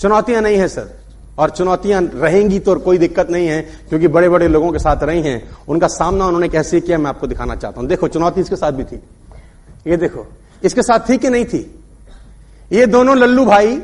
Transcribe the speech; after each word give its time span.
चुनौतियाँ 0.00 0.42
नहीं 0.42 0.56
है, 0.56 0.68
सर। 0.68 0.98
और 1.38 1.50
चुनौतियाँ 1.50 2.00
रहेंगी 2.14 2.58
तो 2.58 2.74
कोई 2.74 2.98
दिक्कत 2.98 3.30
नहीं 3.30 3.46
है, 3.46 3.60
क्योंकि 3.88 4.08
बड़े 4.08 4.28
बड़े 4.28 4.48
लोगों 4.48 4.72
के 4.72 4.78
साथ 4.78 5.02
रही 5.02 5.22
हैं। 5.22 5.42
उनका 5.68 5.86
सामना 5.86 6.26
उन्होंने 6.26 6.48
कैसे 6.48 6.80
किया, 6.80 6.98
मैं 6.98 7.08
आपको 7.10 7.26
दिखाना 7.26 7.54
चाहता 7.54 7.80
हूँ। 7.80 7.88
देखो, 7.88 8.08
चुनौती 8.08 8.40
इसके 8.40 8.56
साथ 8.56 8.72
भी 8.72 8.84
थी। 8.84 9.00
ये 9.86 9.96
देखो, 9.96 10.26
इसके 10.62 10.82
साथ 10.82 11.08
थी 11.08 11.16
कि 11.16 11.28
नहीं 11.28 11.44
थी? 11.44 11.80
ये 12.72 12.86
दोनों 12.86 13.16
लल्लू 13.16 13.44
भाई 13.44 13.80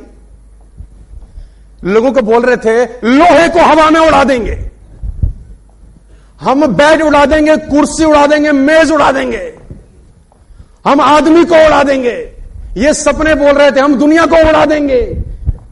लोगों 1.84 2.12
को 2.12 2.22
बोल 2.22 2.42
रहे 2.42 2.56
थे, 2.56 2.84
लोहे 3.04 3.48
को 3.48 3.60
हवा 3.60 3.90
में 3.90 4.00
उड़ा 4.00 4.24
देंगे। 4.24 4.58
हम 6.40 6.66
बेड 6.66 7.02
उड़ा 7.02 7.24
देंगे, 7.26 7.56
कुर्सी 7.56 8.04
उड़ा 8.04 8.26
देंगे, 8.26 8.52
मेज 8.52 8.90
उड़ा 8.90 9.12
देंगे। 9.12 9.54
हम 10.86 11.00
आदमी 11.00 11.44
को 11.44 11.54
उड़ा 11.66 11.82
देंगे। 11.82 12.16
ये 12.76 12.94
सपने 12.94 13.34
बोल 13.34 13.52
रहे 13.52 13.70
थे, 13.70 13.80
हम 13.80 13.94
दुनिया 13.94 14.26
को 14.26 14.36
उड़ा 14.48 14.64
देंगे। 14.64 15.00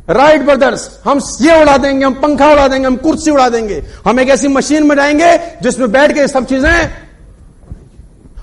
राइट 0.09 0.43
ब्रदर्स 0.43 0.89
हम 1.05 1.21
ये 1.41 1.61
उड़ा 1.61 1.77
देंगे, 1.77 2.05
हम 2.05 2.15
पंखा 2.15 2.51
उड़ा 2.53 2.67
देंगे, 2.69 2.87
हम 2.87 2.97
कुर्सी 2.97 3.31
उड़ा 3.31 3.49
देंगे। 3.49 3.83
हम 4.07 4.21
एक 4.21 4.29
ऐसी 4.29 4.49
मशीन 4.49 4.87
में 4.87 4.95
जाएँगे 4.97 5.37
जिसमें 5.63 5.91
बैठ 5.93 6.13
के 6.13 6.27
सब 6.29 6.47
चीज़ें 6.47 7.05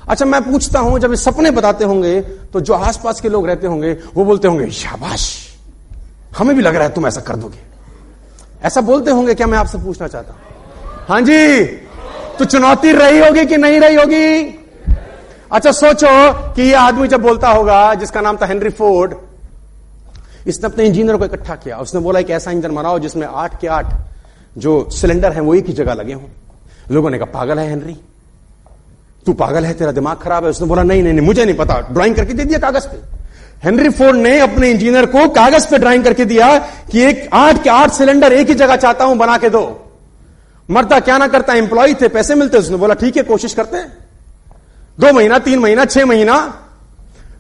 अच्छा 0.09 0.25
मैं 0.25 0.41
पूछता 0.41 0.79
हूँ, 0.79 0.99
जब 0.99 1.09
ये 1.09 1.17
सपने 1.17 1.51
बताते 1.51 1.85
होंगे 1.85 2.19
तो 2.21 2.61
जो 2.61 2.73
आसपास 2.73 3.21
के 3.21 3.29
लोग 3.29 3.47
रहते 3.47 3.67
होंगे, 3.67 3.91
वो 4.15 4.25
बोलते 4.25 4.47
होंगे, 4.47 4.69
शाबाश। 4.71 5.47
हमें 6.37 6.55
भी 6.55 6.61
लग 6.61 6.75
रहा 6.75 6.83
है 6.83 6.93
तुम 6.93 7.07
ऐसा 7.07 7.21
कर 7.21 7.35
दोगे। 7.35 7.59
ऐसा 8.63 8.81
बोलते 8.81 9.11
होंगे 9.11 9.33
क्या 9.33 9.47
मैं 9.47 9.57
आपसे 9.57 9.77
पूछना 9.77 10.07
चाहता 10.07 10.33
हूँ? 10.33 10.39
हाँ 11.07 11.21
जी। 11.21 11.63
तो 12.39 12.45
चुनौती 12.45 12.91
रही 12.91 13.19
होगी 13.19 13.45
कि 13.45 13.57
नहीं 13.57 13.79
रही 13.79 13.95
होगी? 13.95 14.43
अच्छा 15.51 15.71
सोचो 15.71 16.31
कि 16.53 16.61
ये 16.61 16.73
आदमी 16.73 17.07
जब 17.07 17.21
बोलता 17.21 17.49
होगा, 17.49 17.93
जिसका 17.93 18.21
नाम 18.21 18.37
था 18.37 18.45
हेनरी 18.45 18.69
फोर्ड 18.69 19.13
इसने 20.47 20.65
अपने 20.65 20.83
इंजीनियर 20.83 21.17
को 21.17 21.25
इकट्ठा 21.25 21.55
किया। 21.55 21.77
उसने 21.77 22.01
बोला, 22.01 22.19
एक 22.19 22.29
ऐसा 22.29 22.51
इंजन 22.51 22.75
बनाओ 22.75 22.99
जिसमें 22.99 23.27
आठ 23.27 23.59
के 23.61 23.67
आठ 23.67 23.85
जो 24.57 24.89
सिलेंडर 24.91 25.31
है, 25.31 25.41
वो 25.41 25.55
एक 25.55 25.67
ही 25.67 25.73
जगह 25.73 25.93
लगे 25.93 26.13
हों। 26.13 26.23
लोगों 26.91 27.09
ने 27.09 27.17
कहा, 27.17 27.25
पागल 27.25 27.59
है 27.59 27.69
हेनरी। 27.69 27.97
तू 29.25 29.33
पागल 29.33 29.65
है, 29.65 29.73
तेरा 29.73 29.91
दिमाग 29.91 30.17
खराब 30.17 30.43
है। 30.43 30.49
उसने 30.49 30.67
बोला, 30.67 30.83
नहीं 30.83 31.03
नहीं 31.03 31.21
मुझे 31.21 31.45
नहीं 31.45 31.55
पता। 31.55 31.79
ड्राइंग 31.91 32.15
करके 32.15 32.33
दे 32.33 32.43
दिया 32.43 32.59
कागज़ 32.59 32.87
पे। 32.87 33.21
हेनरी 33.63 33.89
फोर्ड 33.89 34.15
ने 34.15 34.39
अपने 34.39 34.71
इंजीनियर 34.71 35.05
को 35.05 35.29
कागज़ 35.29 35.69
पे 35.69 35.77
ड्राइंग 35.77 36.03
करके 36.03 36.25
दिया 36.25 36.59
कि 36.91 37.01
एक 37.01 37.29
आठ 37.33 37.63
के 37.63 37.69
आठ 37.69 37.91
सिलेंडर 37.91 38.33
एक 38.33 38.47
ही 38.47 38.53
जगह 38.53 38.75
चाहता 38.75 39.05
हूँ, 39.05 39.17
बना 39.17 39.37
के 39.37 39.49
दो। 39.49 39.93
मरता 40.69 40.99
क्या 40.99 41.17
ना 41.17 41.27
करता 41.27 41.53
एम्प्लॉय 41.53 41.93
थे, 41.93 42.07
पैसे 42.07 42.35
मिलते। 42.35 42.57
उसने 42.57 42.77
बोला, 42.77 42.93
ठीक 42.93 43.17
है, 43.17 43.23
कोशिश 43.23 43.53
करते 43.53 43.77
हैं। 43.77 43.97
दो 44.99 45.13
महीना, 45.13 45.39
तीन 45.39 45.59
महीना, 45.59 45.85
छह 45.85 46.05
महीना। 46.05 46.65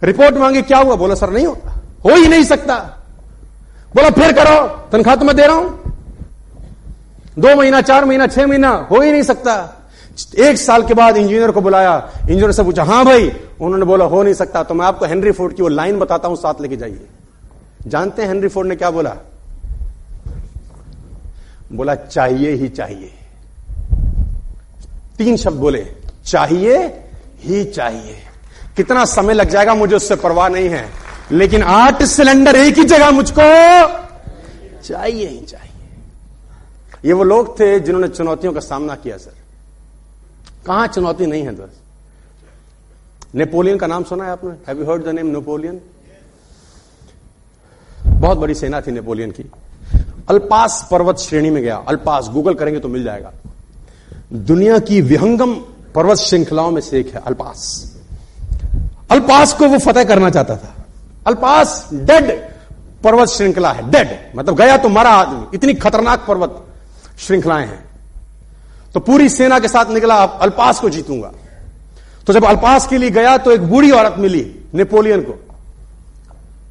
रिपोर्ट 0.03 0.35
मांगी, 0.35 0.61
क्या 0.61 0.77
हुआ? 0.77 0.95
बोला, 0.95 1.15
सर, 1.15 1.29
नहीं 1.29 1.47
होता। 1.47 1.81
हो 2.05 2.09
ही 2.09 2.27
नहीं 2.27 2.43
सकता। 2.43 3.00
बोला, 3.95 4.09
फिर 4.09 4.31
करो, 4.31 4.67
तनख्वाह 4.91 5.15
तो 5.15 5.25
मैं 5.25 5.35
दे 5.35 5.45
रहा 5.47 5.55
हूँ। 5.55 5.79
दो 7.39 7.55
महीना, 7.55 7.81
चार 7.81 8.05
महीना, 8.05 8.27
छह 8.27 8.47
महीना, 8.47 8.69
हो 8.91 9.01
ही 9.01 9.11
नहीं 9.11 9.23
सकता। 9.23 9.77
एक 10.37 10.57
साल 10.57 10.83
के 10.83 10.93
बाद 10.93 11.17
इंजीनियर 11.17 11.51
को 11.51 11.61
बुलाया। 11.61 12.11
इंजीनियर 12.21 12.51
से 12.51 12.63
पूछा, 12.63 12.83
हाँ 12.83 13.05
भाई। 13.05 13.31
उन्होंने 13.61 13.85
बोला, 13.85 14.05
हो 14.05 14.23
नहीं 14.23 14.33
सकता 14.33 14.63
तो 14.63 14.73
मैं 14.73 14.85
आपको 14.85 15.05
हेनरी 15.05 15.31
फोर्ड 15.31 15.55
की 15.55 15.63
वो 15.63 15.67
लाइन 15.67 15.99
बताता 15.99 16.27
हूँ, 16.27 16.35
साथ 16.35 16.61
लेके 16.61 16.77
जाइए। 16.77 17.07
जानते 17.87 18.21
हैं 18.21 18.29
हेनरी 18.29 18.47
फोर्ड 18.47 18.67
ने 18.67 18.75
क्या 18.75 18.91
बोला? 18.91 19.15
बोला, 21.71 21.95
चाहिए 21.95 22.51
ही 22.51 22.69
चाहिए। 22.69 23.13
तीन 25.17 25.37
शब्द 25.37 25.57
बोले, 25.57 25.85
चाहिए 26.25 26.77
ही 27.43 27.63
चाहिए। 27.65 28.17
कितना 28.77 29.05
समय 29.05 29.33
लग 29.33 29.49
जाएगा, 29.49 29.73
मुझे 29.75 29.95
उससे 29.95 30.15
परवाह 30.15 30.47
नहीं 30.49 30.69
है। 30.69 30.85
लेकिन 31.31 31.63
आठ 31.63 32.03
सिलेंडर 32.03 32.55
एक 32.55 32.77
ही 32.77 32.83
जगह 32.83 33.11
मुझको 33.11 33.41
चाहिए 34.83 35.27
ही 35.27 35.39
चाहिए। 35.39 35.69
ये 37.05 37.13
वो 37.13 37.23
लोग 37.23 37.59
थे 37.59 37.79
जिन्होंने 37.79 38.07
चुनौतियों 38.07 38.53
का 38.53 38.59
सामना 38.59 38.95
किया, 38.95 39.17
सर। 39.17 39.33
कहाँ 40.65 40.87
चुनौती 40.87 41.25
नहीं 41.25 41.43
है 41.43 41.55
दोस्त 41.55 41.77
नेपोलियन 43.35 43.77
का 43.77 43.87
नाम 43.87 44.03
सुना 44.03 44.23
है 44.23 44.31
आपने? 44.31 44.51
Have 44.67 44.79
you 44.79 44.91
heard 44.91 45.03
the 45.03 45.09
name 45.09 45.27
Napoleon 45.27 45.79
बहुत 48.05 48.37
बड़ी 48.37 48.53
सेना 48.53 48.81
थी 48.81 48.91
नेपोलियन 48.91 49.31
की। 49.31 49.43
अल्पास 50.29 50.87
पर्वत 50.91 51.17
श्रेणी 51.17 51.49
में 51.49 51.61
गया। 51.63 51.75
अल्पास, 51.87 52.27
गूगल 52.27 52.53
करेंगे 52.53 52.79
तो 52.79 52.87
मिल 52.87 53.03
जाएगा। 53.03 53.31
दुनिया 54.33 54.79
की 54.79 55.01
विहंगम 55.01 55.53
पर्वत 55.95 56.17
श्रृंखलाओं 56.17 56.71
में 56.71 56.81
से 56.81 56.99
एक 56.99 57.13
है 57.15 57.21
अल्पास। 57.25 57.95
अल्पास 59.11 59.53
को 59.53 59.67
वो 59.67 59.77
फतेह 59.77 60.03
करना 60.03 60.29
चाहता 60.29 60.55
था। 60.55 60.80
अल्पास 61.27 61.89
डेड 61.93 62.31
पर्वत 63.03 63.29
श्रृंखला 63.29 63.71
है 63.71 63.89
डेड 63.91 64.09
मतलब 64.35 64.55
गया 64.55 64.77
तो 64.77 64.89
मरा 64.89 65.09
आदमी। 65.11 65.45
इतनी 65.53 65.73
खतरनाक 65.73 66.25
पर्वत 66.27 66.63
श्रृंखलाएँ 67.19 67.65
हैं। 67.67 67.83
तो 68.93 68.99
पूरी 68.99 69.29
सेना 69.29 69.59
के 69.59 69.67
साथ 69.67 69.91
निकला 69.91 70.15
अल्पास 70.15 70.79
को 70.79 70.89
जीतूँगा। 70.89 71.31
तो 72.27 72.33
जब 72.33 72.45
अल्पास 72.45 72.87
के 72.87 72.97
लिए 72.97 73.09
गया 73.09 73.37
तो 73.37 73.51
एक 73.51 73.61
बूढ़ी 73.61 73.91
औरत 73.91 74.15
मिली, 74.17 74.43
नेपोलियन 74.73 75.21
को। 75.21 75.31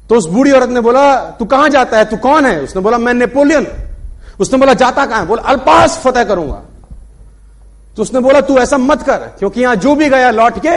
तो 0.09 0.15
उस 0.15 0.25
बूढ़ी 0.25 0.51
औरत 0.51 0.69
ने 0.69 0.81
बोला, 0.81 1.15
तू 1.31 1.45
कहाँ 1.45 1.69
जाता 1.69 1.97
है? 1.97 2.05
तू 2.05 2.17
कौन 2.17 2.45
है? 2.45 2.59
उसने 2.61 2.81
बोला, 2.81 2.97
मैं 2.97 3.13
नेपोलियन 3.13 3.67
उसने 4.39 4.59
बोला, 4.59 4.73
जाता 4.73 5.05
कहाँ 5.05 5.25
बोला, 5.27 5.41
अल्पास 5.43 5.97
फतेह 5.97 6.23
करूँगा। 6.23 6.61
तो 7.97 8.01
उसने 8.01 8.19
बोला, 8.19 8.41
तू 8.41 8.57
ऐसा 8.57 8.77
मत 8.77 9.01
कर, 9.01 9.17
क्योंकि 9.39 9.61
यहाँ 9.61 9.75
जो 9.75 9.95
भी 9.95 10.09
गया, 10.09 10.29
लौट 10.31 10.59
के 10.59 10.69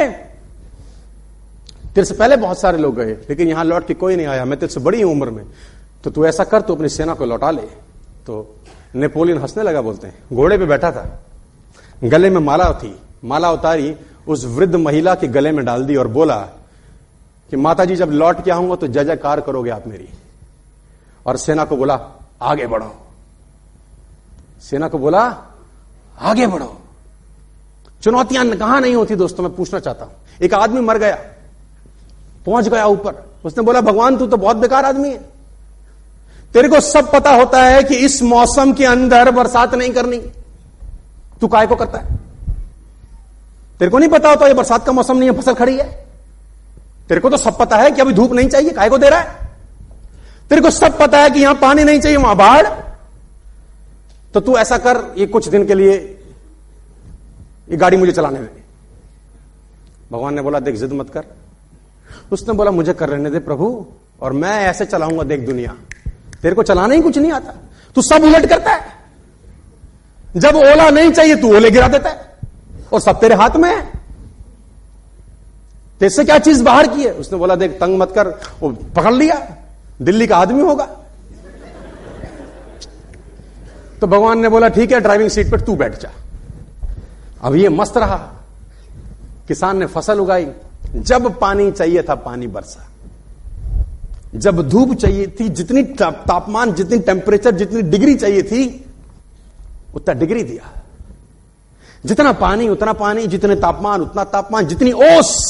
तेरे 1.94 2.05
से 2.05 2.15
पहले 2.15 2.37
बहुत 2.37 2.60
सारे 2.60 2.78
लोग 2.78 2.97
गए, 2.97 3.12
लेकिन 3.31 3.49
यहाँ 3.49 3.65
लौट 3.65 3.87
के 3.87 3.94
कोई 3.94 4.16
नहीं 4.16 4.27
आया। 4.27 4.44
मैं 4.44 4.59
तेरे 4.59 4.72
से 4.72 4.81
बड़ी 4.81 5.03
उम्र 5.03 5.31
में। 5.31 5.44
तो 6.05 6.10
तू 6.10 6.27
ऐसा 6.27 6.44
कर, 6.44 6.60
तू 6.60 6.75
अपनी 6.75 6.88
सेना 6.88 7.15
को 7.15 7.25
लौटा 7.25 7.50
ले। 7.50 7.62
तो 8.27 8.56
नेपोलियन 8.94 9.38
हंसने 9.38 9.62
लगा 9.62 9.82
बोलते 9.82 10.06
हैं। 10.06 10.25
घोड़े 10.32 10.59
पे 10.59 10.66
बैठा 10.66 10.91
था। 10.93 11.25
गले 12.05 12.31
में 12.31 12.41
माला 12.41 12.72
थी। 12.72 13.00
माला 13.25 13.50
उतारी, 13.53 13.94
उस 14.28 14.44
वृद्ध 14.44 14.75
महिला 14.75 15.15
के 15.15 15.28
गले 15.28 15.53
में 15.53 15.65
डाल 15.65 15.84
दी 15.84 15.97
और 15.97 16.09
बोला 16.09 16.37
कि 17.50 17.56
माता 17.56 17.84
जी 17.84 17.97
जब 17.97 18.11
लौट 18.11 18.44
के 18.44 18.50
आऊँगा 18.50 18.75
तो 18.75 18.87
जय 18.87 19.05
जयकार 19.05 19.41
करोगे 19.41 19.71
आप 19.71 19.87
मेरी। 19.87 20.09
और 21.26 21.37
सेना 21.37 21.65
को 21.65 21.76
बोला, 21.76 22.00
आगे 22.43 22.66
बढ़ो। 22.66 22.94
सेना 24.62 24.88
को 24.88 24.99
बोला, 24.99 25.22
आगे 26.19 26.47
बढ़ो। 26.47 26.81
चुनौतियाँ 28.03 28.47
कहाँ 28.49 28.81
नहीं 28.81 28.94
होती 28.94 29.16
दोस्तों? 29.16 29.44
मैं 29.44 29.55
पूछना 29.55 29.78
चाहता 29.81 30.05
हूँ। 30.05 30.12
एक 30.43 30.55
आदमी 30.55 30.81
मर 30.81 30.99
गया। 30.99 31.19
पहुँच 32.47 32.69
गया 32.69 32.87
ऊपर। 32.87 33.31
उसने 33.44 33.65
बोला, 33.65 33.81
भगवान, 33.81 34.16
तू 34.16 34.27
तो 34.27 34.37
बहुत 34.37 34.56
बेकार 34.56 34.84
आदमी 34.84 35.10
है। 35.10 35.21
तेरे 36.53 36.69
को 36.69 36.81
सब 36.81 37.12
पता 37.12 37.31
होता 37.31 37.62
है 37.62 37.82
कि 37.82 37.94
इस 37.94 38.22
मौसम 38.22 38.72
के 38.72 38.84
अंदर 38.84 39.31
बरसात 39.31 39.75
नहीं 39.75 39.91
करनी। 39.91 40.19
तू 41.41 41.49
काय 41.49 41.66
को 41.66 41.77
करता 41.77 41.99
है? 41.99 42.06
तेरे 43.78 43.91
को 43.91 43.99
नहीं 43.99 44.10
पता 44.10 44.28
होता 44.28 44.47
ये 44.47 44.55
बरसात 44.55 44.87
का 44.87 44.93
मौसम 44.93 45.16
नहीं 45.16 45.31
है, 45.31 45.37
फ़सल 45.37 45.55
खड़ी 45.55 45.77
है? 45.77 46.06
तेरे 47.09 47.21
को 47.21 47.31
तो 47.31 47.37
सब 47.37 47.59
पता 47.59 47.77
है 47.77 47.91
कि 47.91 48.00
अभी 48.00 48.12
धूप 48.12 48.32
नहीं 48.32 48.49
चाहिए, 48.49 48.71
काय 48.71 48.88
को 48.88 48.99
दे 48.99 49.09
रहा 49.09 49.21
है? 49.21 49.50
तेरे 50.49 50.61
को 50.61 50.71
सब 50.71 50.99
पता 50.99 51.19
है 51.19 51.31
कि 51.31 51.41
यहाँ 51.41 51.55
पानी 51.55 51.84
नहीं 51.84 52.00
चाहिए, 52.00 52.16
वहाँ 52.16 52.37
बाढ़। 52.37 52.66
तो 54.34 54.41
तू 54.41 54.56
ऐसा 54.56 54.78
कर, 54.78 55.15
ये 55.19 55.26
कुछ 55.26 55.49
दिन 55.49 55.66
के 55.66 55.75
लिए 55.75 56.21
ये 57.71 57.76
गाड़ी 57.76 57.97
मुझे 57.97 58.12
चलाने 58.12 58.38
दे। 58.38 58.62
भगवान 60.12 60.34
ने 60.34 60.43
बोला, 60.43 60.61
देख, 60.61 60.75
जिद 60.75 60.93
मत 60.93 61.11
कर। 61.11 61.25
उसने 62.33 62.55
बोला, 62.55 62.71
मुझे 62.71 62.93
कर 62.93 63.09
रहने 63.09 63.31
दे 63.31 63.39
प्रभु, 63.39 63.87
और 64.21 64.33
मैं 64.33 64.61
ऐसे 64.61 64.85
चलाऊँगा, 64.85 65.23
देख 65.23 65.41
दुनिया। 65.41 65.75
तेरे 66.43 66.55
को 66.55 66.62
चलाना 66.62 66.95
ही 66.95 67.01
कुछ 67.01 67.19
नहीं 67.19 67.33
आता। 67.33 67.55
तू 67.95 68.03
सब 68.03 68.21
उलट 68.23 68.47
करता 68.47 68.71
है। 68.71 68.81
जब 70.37 70.57
ओला 70.57 70.91
नहीं 70.91 71.11
चाहिए, 71.11 71.37
तू 71.37 71.57
ओले 71.57 71.71
गिरा 71.71 71.89
देता 71.89 72.11
है। 72.11 72.35
और 72.93 73.01
सब 73.01 73.21
तेरे 73.21 73.35
हाथ 73.35 73.51
में 73.51 73.77
है। 73.77 73.93
तेरे 76.01 76.25
क्या 76.25 76.39
चीज़ 76.39 76.65
बाहर 76.65 76.87
की 76.87 77.05
है? 77.05 77.12
उसने 77.12 77.39
बोला, 77.39 77.57
देख, 77.57 77.71
तंग 77.71 77.99
मत 77.99 78.12
कर। 78.15 78.29
वो 78.61 78.69
पकड़ 78.73 79.12
लिया। 79.12 79.56
दिल्ली 80.03 80.27
का 80.27 80.37
आदमी 80.37 80.62
होगा। 80.62 80.89
तो 84.00 84.06
भगवान 84.06 84.38
ने 84.38 84.49
बोला, 84.49 84.69
ठीक 84.69 84.93
है, 84.93 85.00
ड्राइविंग 85.00 85.31
सीट 85.31 85.50
पर 85.50 85.61
तू 85.61 85.77
बैठ 85.77 86.00
जा। 86.00 86.11
अब 87.43 87.55
ये 87.55 87.69
मस्त 87.69 87.97
रहा। 87.97 88.17
किसान 89.49 89.77
ने 89.77 89.87
फ़सल 89.87 90.19
उगाई। 90.19 90.44
जब 90.96 91.38
पानी 91.38 91.70
चाहिए 91.70 92.02
था, 92.02 92.14
पानी 92.14 92.46
बरसा। 92.46 92.88
जब 94.35 94.69
धूप 94.69 94.94
चाहिए 94.94 95.26
थी, 95.26 95.49
जितनी 95.49 95.82
तापमान, 96.02 96.75
जितनी 96.75 96.99
टेम्परेचर 96.99 97.50
जितनी 97.55 97.82
डिग्री 97.82 98.14
चाहिए 98.14 98.43
थी, 98.43 98.85
उतना 99.94 100.14
डिग्री 100.14 100.43
दिया। 100.43 100.82
जितना 102.06 102.32
पानी, 102.32 102.69
उतना 102.69 102.93
पानी, 102.93 103.26
जितने 103.26 103.56
तापमान, 103.56 104.00
उतना 104.00 104.25
तापमान, 104.25 104.67
जितनी 104.67 104.93
ओस, 104.93 105.44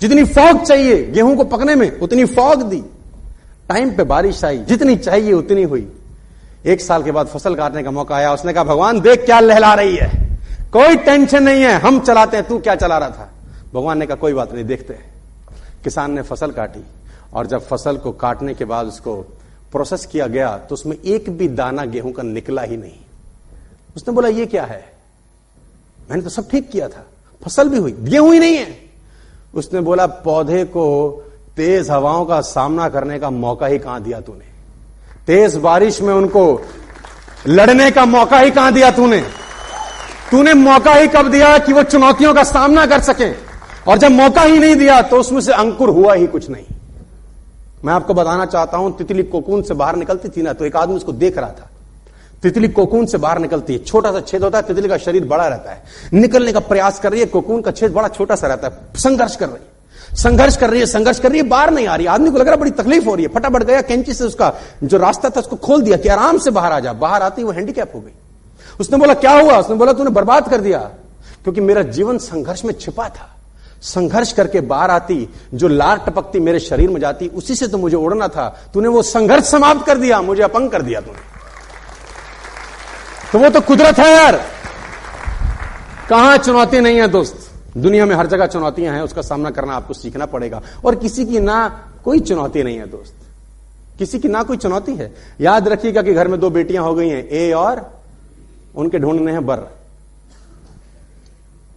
जितनी 0.00 0.24
फॉग 0.24 0.64
चाहिए 0.64 1.10
गेहूँ 1.10 1.36
को 1.36 1.44
पकने 1.44 1.74
में, 1.74 2.00
उतनी 2.00 2.24
फॉग 2.24 2.62
दी। 2.62 2.84
टाइम 3.68 3.90
पे 3.90 4.04
बारिश 4.04 4.44
आई, 4.44 4.58
जितनी 4.58 4.96
चाहिए 4.96 5.32
उतनी 5.32 5.62
हुई। 5.62 5.92
एक 6.66 6.80
साल 6.80 7.02
के 7.02 7.10
बाद 7.10 7.26
फ़सल 7.26 7.54
काटने 7.54 7.82
का 7.82 7.90
मौका 7.90 8.16
आया, 8.16 8.34
उसने 8.34 8.52
कहा, 8.52 8.64
भगवान, 8.64 9.00
देख 9.00 9.24
क्या 9.24 9.40
लहला 9.40 9.74
रही 9.74 9.96
है। 9.96 10.38
कोई 10.72 10.96
टेंशन 10.96 11.42
नहीं 11.42 11.62
है, 11.62 11.72
हम 11.72 12.00
चलाते 12.00 12.36
हैं, 12.36 12.48
तू 12.48 12.58
क्या 12.58 12.74
चला 12.74 12.98
रहा 12.98 13.10
था? 13.10 13.32
भगवान 13.74 13.98
ने 13.98 14.06
कहा, 14.06 14.16
कोई 14.16 14.32
बात 14.32 14.52
नहीं, 14.52 14.64
देखते 14.64 14.94
हैं. 14.94 15.10
किसान 15.84 16.12
ने 16.12 16.22
फ़सल 16.22 16.50
काटी 16.50 16.84
और 17.34 17.46
जब 17.46 17.66
फ़सल 17.66 17.96
को 17.96 18.12
काटने 18.12 18.54
के 18.54 18.64
बाद 18.64 18.86
उसको 18.86 19.14
प्रोसेस 19.72 20.04
किया 20.06 20.26
गया 20.26 20.56
तो 20.58 20.74
उसमें 20.74 20.96
एक 20.96 21.28
भी 21.30 21.48
दाना 21.48 21.84
गेहूँ 21.84 22.12
का 22.12 22.22
निकला 22.22 22.62
ही 22.62 22.76
नहीं। 22.76 22.98
उसने 23.96 24.14
बोला, 24.14 24.28
ये 24.28 24.46
क्या 24.46 24.64
है? 24.64 24.84
मैंने 26.10 26.22
तो 26.22 26.30
सब 26.30 26.48
ठीक 26.50 26.70
किया 26.70 26.88
था, 26.88 27.04
फ़सल 27.42 27.68
भी 27.68 27.78
हुई, 27.78 27.92
गेहूँ 27.92 28.32
ही 28.32 28.38
नहीं 28.38 28.56
है। 28.56 28.76
उसने 29.54 29.80
बोला, 29.80 30.06
पौधे 30.06 30.64
को 30.66 30.84
तेज 31.56 31.90
हवाओं 31.90 32.24
का 32.26 32.40
सामना 32.40 32.88
करने 32.88 33.18
का 33.18 33.30
मौका 33.30 33.66
ही 33.66 33.78
कहाँ 33.78 34.02
दिया 34.02 34.20
तूने? 34.20 34.44
तेज 35.26 35.56
बारिश 35.56 36.00
में 36.02 36.12
उनको 36.14 36.60
लड़ने 37.46 37.90
का 37.90 38.04
मौका 38.06 38.38
ही 38.38 38.50
कहाँ 38.50 38.72
दिया 38.72 38.90
तूने? 38.90 39.20
तूने 40.30 40.54
मौका 40.54 40.94
ही 40.94 41.08
कब 41.08 41.30
दिया 41.30 41.56
कि 41.58 41.72
वो 41.72 41.82
चुनौतियों 41.82 42.34
का 42.34 42.42
सामना 42.44 42.86
कर 42.86 43.00
सके? 43.02 43.30
और 43.88 43.98
जब 43.98 44.10
मौका 44.12 44.42
ही 44.42 44.58
नहीं 44.58 44.76
दिया 44.76 45.00
तो 45.02 45.16
उसमें 45.16 45.40
से 45.40 45.52
अंकुर 45.52 45.90
हुआ 45.90 46.14
ही 46.14 46.26
कुछ 46.26 46.48
नहीं। 46.50 46.64
मैं 47.84 47.92
आपको 47.94 48.14
बताना 48.14 48.44
चाहता 48.46 48.76
हूँ, 48.76 48.96
तितली 48.98 49.22
कोकून 49.24 49.62
से 49.62 49.74
बाहर 49.74 49.96
निकलती 49.96 50.28
थी 50.28 50.42
ना 50.42 50.52
तो 50.52 50.64
एक 50.64 50.76
आदमी 50.76 50.96
उसको 50.96 51.12
देख 51.14 51.38
रहा 51.38 51.50
था। 51.50 51.70
तितली 52.42 52.68
कोकून 52.68 53.06
से 53.06 53.18
बाहर 53.18 53.38
निकलती 53.38 53.72
है, 53.72 53.78
छोटा 53.78 54.12
सा 54.12 54.20
छेद 54.20 54.42
होता 54.44 54.58
है, 54.58 54.64
तितली 54.64 54.88
का 54.88 54.96
शरीर 54.98 55.24
बड़ा 55.24 55.46
रहता 55.46 55.72
है। 55.72 55.82
निकलने 56.14 56.52
का 56.52 56.60
प्रयास 56.60 56.98
कर 57.00 57.10
रही 57.12 57.20
है, 57.20 57.26
कोकून 57.26 57.62
का 57.62 57.70
छेद 57.70 57.92
बड़ा 57.92 58.08
छोटा 58.08 58.34
सा 58.34 58.46
रहता 58.46 58.68
है, 58.68 58.72
संघर्ष 58.96 59.36
कर 59.36 59.48
रही 59.48 59.56
है। 59.56 60.16
संघर्ष 60.16 60.56
कर 60.56 60.70
रही 60.70 60.80
है, 60.80 60.86
संघर्ष 60.86 61.18
कर 61.20 61.30
रही 61.30 61.40
है, 61.40 61.46
बाहर 61.48 61.70
नहीं 61.70 61.86
आ 61.86 61.96
रही 61.96 62.06
आदमी 62.06 62.30
को 62.30 62.38
लग 62.38 62.44
रहा 62.44 62.54
है 62.54 62.60
बड़ी 62.60 62.70
तकलीफ़ 62.70 63.04
हो 63.04 63.14
रही 63.14 63.24
है। 63.24 63.32
फटाफट 63.32 63.62
गया, 63.62 63.80
कैंची 63.82 64.12
से 64.12 64.24
उसका 64.24 64.52
जो 64.84 64.98
रास्ता 64.98 65.30
था, 65.30 65.40
उसको 65.40 65.56
खोल 65.56 65.82
दिया 65.82 65.96
कि 65.96 66.08
आराम 66.08 66.38
से 66.38 66.50
बाहर 66.50 66.72
आ 66.72 66.80
जा। 66.80 66.92
बाहर 66.92 67.22
आती 67.22 67.44
वो 67.44 67.52
हैंडीकैप 67.52 67.92
हो 67.94 68.00
गई। 68.00 68.12
उसने 68.80 68.98
बोला, 68.98 69.14
क्या 69.14 69.32
हुआ? 69.32 69.58
उसने 69.58 69.76
बोला, 69.76 69.92
तूने 69.92 70.10
बर्बाद 70.10 70.48
कर 70.48 70.60
दिया, 70.60 70.78
क्योंकि 71.44 71.60
मेरा 71.60 71.82
जीवन 71.82 72.18
संघर्ष 72.18 72.64
में 72.64 72.74
छिपा 72.74 73.08
था। 73.08 73.37
संघर्ष 73.82 74.32
करके 74.32 74.60
बाहर 74.60 74.90
आती, 74.90 75.28
जो 75.54 75.68
लार 75.68 75.98
टपकती 75.98 76.40
मेरे 76.40 76.60
शरीर 76.60 76.90
में 76.90 77.00
जाती, 77.00 77.28
उसी 77.28 77.54
से 77.54 77.68
तो 77.68 77.78
मुझे 77.78 77.96
उड़ना 77.96 78.28
था। 78.28 78.70
तूने 78.74 78.88
वो 78.88 79.02
संघर्ष 79.02 79.44
समाप्त 79.44 79.86
कर 79.86 79.98
दिया, 79.98 80.22
मुझे 80.22 80.42
अपंग 80.42 80.70
कर 80.70 80.82
दिया 80.82 81.00
तूने। 81.00 81.18
तो 83.32 83.38
वो 83.38 83.48
तो 83.48 83.60
कुदरत 83.60 83.98
है 83.98 84.14
यार। 84.16 84.36
कहा 86.10 86.36
चुनौती 86.36 86.80
नहीं 86.80 86.96
है 86.96 87.08
दोस्त? 87.08 87.50
दुनिया 87.76 88.06
में 88.06 88.16
हर 88.16 88.26
जगह 88.26 88.46
चुनौतियाँ 88.46 88.94
हैं, 88.94 89.02
उसका 89.02 89.22
सामना 89.22 89.50
करना 89.50 89.72
आपको 89.72 89.94
सीखना 89.94 90.26
पड़ेगा। 90.26 90.62
और 90.84 90.94
किसी 90.94 91.26
की 91.26 91.40
ना 91.40 91.84
कोई 92.04 92.20
चुनौती 92.20 92.62
नहीं 92.62 92.78
है 92.78 92.86
दोस्त। 92.86 93.14
किसी 93.98 94.18
की 94.18 94.28
ना 94.28 94.42
कोई 94.42 94.56
चुनौती 94.56 94.94
है। 94.94 95.14
याद 95.40 95.68
रखिएगा 95.68 96.02
कि 96.02 96.14
घर 96.14 96.28
में 96.28 96.40
दो 96.40 96.50
बेटियाँ 96.50 96.84
हो 96.84 96.94
गई 96.94 97.08
हैं, 97.08 97.28
ए 97.28 97.52
और 97.52 98.00
उनके 98.76 98.98
ढूँढने 98.98 99.32
हैं 99.32 99.46
बर। 99.46 99.60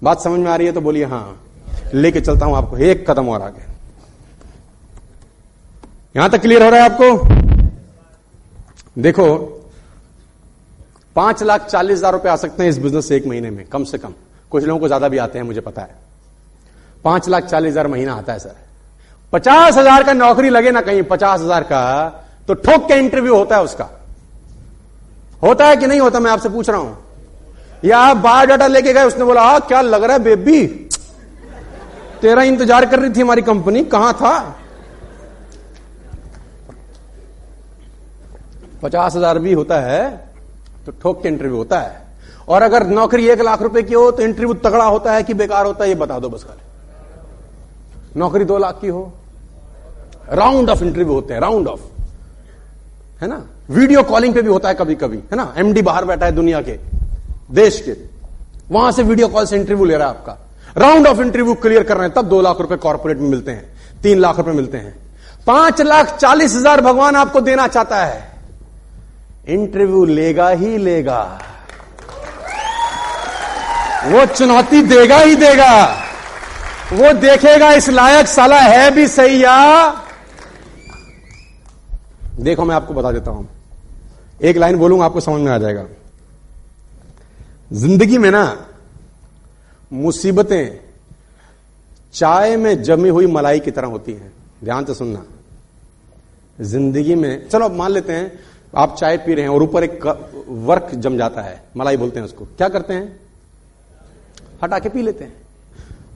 बात 0.04 0.22
समझ 0.22 0.40
में 0.40 0.52
आ 0.52 0.56
रही 0.56 0.68
है 0.68 0.74
तो 0.74 0.82
बोलिए 0.82 1.06
हाँ। 1.06 1.42
लेके 1.94 2.22
चलता 2.22 2.46
हूँ 2.46 2.56
आपको 2.58 2.78
एक 2.80 3.10
कदम 3.10 3.30
और 3.30 3.42
आगे। 3.42 3.70
यहाँ 6.16 6.30
तक 6.30 6.42
क्लियर 6.42 6.64
हो 6.64 6.70
रहा 6.70 6.80
है 6.80 6.90
आपको? 6.92 7.18
देखो 8.98 9.36
पाँच 11.16 11.44
लाख 11.44 11.66
चालीस 11.66 11.98
हज़ार 11.98 12.14
रुपए 12.14 12.30
आ 12.30 12.36
सकते 12.38 12.64
हैं 12.64 12.70
इस 12.70 12.78
बिज़नेस 12.80 13.08
से 13.08 13.16
एक 13.16 13.26
महीने 13.28 13.50
में 13.50 13.66
कम 13.68 13.84
से 13.84 13.98
कम। 13.98 14.14
कुछ 14.52 14.64
लोगों 14.64 14.80
को 14.80 14.88
ज़्यादा 14.88 15.08
भी 15.08 15.18
आते 15.18 15.40
हैं 15.40 15.46
मुझे 15.46 15.62
पता 15.62 15.82
है। 15.82 15.96
पाँच 17.04 17.30
लाख 17.30 17.46
चालीस 17.46 17.72
हज़ार 17.72 17.88
महीना 17.88 18.14
आता 18.16 18.34
है 18.34 18.40
सर। 18.40 18.56
पचास 19.34 19.78
हज़ार 19.78 20.04
का 20.04 20.14
नौकरी 20.14 20.50
लगे 20.50 20.72
ना 20.72 20.82
कहीं 20.82 21.04
पचास 21.06 21.40
हज़ार 21.42 21.64
का 21.64 21.82
तो 22.48 22.54
ठोक 22.56 22.88
के 22.88 22.94
इंटरव्यू 23.00 23.36
होता 23.36 23.56
है 23.56 23.64
उसका। 23.64 23.90
होता 25.44 25.68
है 25.68 25.76
कि 25.78 25.88
नहीं 25.88 26.00
होता 26.00 26.20
मैं 26.20 26.32
आपसे 26.32 26.50
पूछ 26.50 26.70
रहा 26.70 26.80
हूँ। 26.80 26.98
या 27.84 27.98
आप 28.00 28.18
बायोडाटा 28.20 28.68
लेके 28.68 28.94
गए 28.94 29.04
उसने 29.04 29.26
बोला 29.26 29.42
आ, 29.42 29.60
क्या 29.60 29.82
लग 29.82 30.04
रहा 30.04 30.14
है 30.14 30.24
बेबी? 30.24 30.68
तेरा 32.22 32.44
इंतज़ार 32.44 32.86
कर 32.86 33.00
रही 33.00 33.10
थी 33.10 33.22
हमारी 33.22 33.42
कंपनी, 33.44 33.84
कहाँ 33.86 34.14
था? 34.14 34.56
पचास 38.84 39.16
हज़ार 39.16 39.40
भी 39.40 39.54
होता 39.54 39.80
है 39.82 40.10
तो 40.86 40.92
ठोक 40.94 41.22
के 41.22 41.28
इंटरव्यू 41.30 41.58
होता 41.58 41.80
है। 41.80 42.00
और 42.48 42.62
अगर 42.62 42.86
नौकरी 42.90 43.28
एक 43.30 43.42
लाख 43.42 43.62
रुपए 43.62 43.82
की 43.84 43.94
हो 43.94 44.10
तो 44.12 44.24
इंटरव्यू 44.24 44.54
तगड़ा 44.56 44.86
होता 44.86 45.14
है 45.14 45.24
कि 45.24 45.34
बेकार 45.36 45.66
होता 45.66 45.84
है, 45.84 45.90
ये 45.90 45.96
बता 45.96 46.20
दो 46.20 46.30
बस 46.30 46.44
खाली। 46.44 48.20
नौकरी 48.20 48.46
दो 48.46 48.58
लाख 48.58 48.80
की 48.82 48.88
हो। 48.88 49.12
राउंड 50.32 50.70
ऑफ़ 50.70 50.84
इंटरव्यू 50.84 51.14
होते 51.14 51.34
हैं 51.34 51.42
राउंड 51.42 51.68
ऑफ़ 51.68 51.82
है 53.22 53.28
ना? 53.28 53.42
वीडियो 53.70 54.04
कॉलिंग 54.04 54.34
पे 54.34 54.42
भी 54.42 54.50
होता 54.50 54.70
है 54.70 54.76
कभी 54.76 54.96
कभी 54.98 55.18
है 55.18 55.36
ना? 55.36 55.54
एमडी 55.58 55.82
बाहर 55.82 56.06
बैठा 56.06 56.26
है 56.26 56.32
दुनिया 56.32 56.62
के, 56.62 56.78
देश 57.52 57.82
के। 57.82 57.96
वहाँ 58.72 58.92
से 58.92 59.04
वीडियो 59.04 59.28
कॉल 59.28 59.46
से 59.46 59.56
इंटरव्यू 59.56 59.86
ले 59.86 59.98
रहा 59.98 60.08
है 60.08 60.16
आपका। 60.16 60.38
राउंड 60.78 61.08
ऑफ़ 61.08 61.22
इंटरव्यू 61.22 61.54
क्लियर 61.54 61.84
कर 61.84 61.98
रहे 61.98 62.06
हैं, 62.06 62.14
तब 62.16 62.30
दो 62.30 62.42
लाख 62.42 62.62
रुपए 62.62 62.76
कॉर्पोरेट 62.76 63.18
में 63.18 63.30
मिलते 63.30 63.52
हैं, 63.52 63.70
तीन 64.04 64.20
लाख 64.20 64.38
रुपए 64.38 64.52
मिलते 64.52 64.78
हैं। 64.78 64.96
पाँच 65.48 65.82
लाख 65.82 66.18
चालीस 66.18 66.56
हज़ार 66.56 66.82
भगवान 66.82 67.16
आपको 67.16 67.42
देना 67.42 67.68
चाहता 67.68 68.04
है। 68.06 68.30
इंटरव्यू 69.48 70.06
लेगा 70.06 70.50
ही 70.50 70.78
लेगा। 70.78 71.22
वो 74.06 74.26
चुनौती 74.26 74.82
देगा 74.82 75.18
ही 75.18 75.36
देगा। 75.36 75.84
वो 76.94 77.12
देखेगा 77.14 77.72
इस 77.72 77.90
लायक 77.90 78.28
साला 78.28 78.60
है 78.60 78.90
भी 78.92 79.08
सही 79.08 79.44
या। 79.44 79.58
देखो, 82.40 82.66
मैं 82.66 82.76
आपको 82.76 82.94
बता 82.94 83.12
देता 83.12 83.32
हूँ। 83.32 83.48
एक 84.42 84.58
लाइन 84.58 84.76
बोलूँगा, 84.76 85.06
आपको 85.06 85.20
समझ 85.20 85.42
में 85.42 85.52
आ 85.52 85.58
जाएगा। 85.58 85.86
ज़िंदगी 87.74 88.18
में 88.18 88.32
ना 88.32 88.44
मुसीबतें 89.92 90.80
चाय 92.14 92.56
में 92.58 92.82
जमी 92.84 93.10
हुई 93.10 93.26
मलाई 93.26 93.60
की 93.60 93.72
तरह 93.72 93.88
होती 93.88 94.14
हैं। 94.14 94.32
ध्यान 94.64 94.86
से 94.86 94.94
सुनना। 94.94 95.24
ज़िंदगी 96.60 97.16
में, 97.16 97.48
चलो 97.50 97.70
मान 97.70 97.92
लेते 97.92 98.14
हैं, 98.14 98.40
आप 98.74 98.96
चाय 98.96 99.18
पी 99.18 99.34
रहे 99.34 99.44
हैं 99.44 99.50
और 99.50 99.64
ऊपर 99.64 99.84
एक 99.84 100.06
वर्क 100.48 100.90
जम 100.96 101.18
जाता 101.18 101.42
है, 101.42 101.62
मलाई 101.78 101.98
बोलते 101.98 102.20
हैं 102.20 102.26
उसको। 102.26 102.46
क्या 102.46 102.70
करते 102.70 102.94
हैं? 102.94 103.20
हटा 104.64 104.80
के 104.80 104.90
पी 104.90 105.02
लेते 105.02 105.24
हैं। 105.24 105.34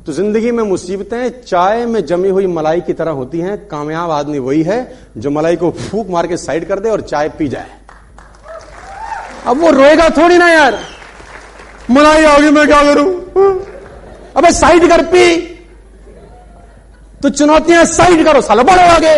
तो 0.06 0.13
ज़िंदगी 0.13 0.51
में 0.51 0.63
मुसीबतें 0.63 1.42
चाय 1.42 1.86
में 1.86 2.06
जमी 2.06 2.30
हुई 2.30 2.48
मलाई 2.48 2.81
की 2.81 2.94
तरह 2.94 3.12
होती 3.12 3.39
हैं, 3.39 3.57
कामयाब 3.68 4.12
आदमी 4.12 4.39
वही 4.39 4.63
है 4.63 4.98
जो 5.18 5.30
मलाई 5.31 5.56
को 5.56 5.71
फूक 5.71 6.10
मार 6.10 6.28
के 6.28 6.38
साइड 6.38 6.68
कर 6.68 6.80
दे 6.80 6.89
और 6.89 7.01
चाय 7.01 7.30
पी 7.30 7.48
जाए। 7.48 7.71
अब 9.45 9.57
वो 9.57 9.71
रोएगा 9.71 10.10
थोड़ी 10.10 10.38
ना 10.38 10.50
यार। 10.50 10.80
मलाई 11.92 12.24
आ 12.24 12.38
गई 12.39 12.50
मैं 12.50 12.68
क्या 12.68 12.83
करूँ? 12.83 13.65
अबे 14.36 14.52
साइड 14.54 14.88
कर 14.90 15.02
पी। 15.06 15.26
तो 17.22 17.30
चुनौतियाँ 17.32 17.84
साइड 17.88 18.26
करो, 18.26 18.42
सालो 18.42 18.64
बढ़ो 18.64 18.88
आगे। 18.92 19.16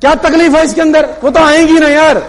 क्या 0.00 0.14
तकलीफ़ 0.16 0.56
है 0.56 0.64
इसके 0.64 0.80
अंदर? 0.80 1.06
वो 1.24 1.30
तो 1.30 1.40
आएँगी 1.40 1.78
ना 1.80 1.88
यार। 1.88 2.22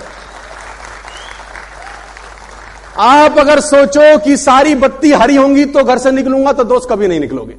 आप 2.99 3.37
अगर 3.39 3.59
सोचो 3.61 4.17
कि 4.19 4.37
सारी 4.37 4.75
बत्ती 4.75 5.11
हरी 5.13 5.35
होंगी 5.35 5.65
तो 5.65 5.83
घर 5.83 5.97
से 5.97 6.11
निकलूँगा 6.11 6.53
तो 6.53 6.63
दोस्त 6.65 6.89
कभी 6.89 7.07
नहीं 7.07 7.19
निकलोगे। 7.19 7.53